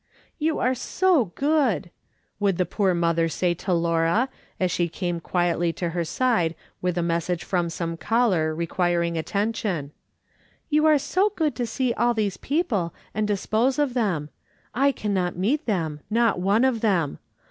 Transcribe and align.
"You 0.49 0.57
are 0.57 0.73
so 0.73 1.25
good," 1.35 1.91
would 2.39 2.57
the 2.57 2.65
poor 2.65 2.95
mother 2.95 3.29
say 3.29 3.53
to 3.53 3.71
Laura, 3.71 4.29
as 4.59 4.71
she 4.71 4.89
came 4.89 5.19
quietly 5.19 5.71
to 5.73 5.91
her 5.91 6.03
side 6.03 6.55
with 6.81 6.97
a 6.97 7.03
message 7.03 7.43
from 7.43 7.69
some 7.69 7.97
caller 7.97 8.51
requirin^f 8.55 9.15
attention;" 9.19 9.91
you 10.71 10.87
are 10.87 10.97
so 10.97 11.29
good 11.35 11.53
to 11.55 11.67
see 11.67 11.93
all 11.93 12.15
these 12.15 12.37
people 12.37 12.95
and 13.13 13.27
dispose 13.27 13.77
of 13.77 13.93
them. 13.93 14.31
I 14.73 14.91
cannot 14.91 15.37
meet 15.37 15.67
them, 15.67 15.99
not 16.09 16.39
one 16.39 16.65
of 16.65 16.81
them. 16.81 17.19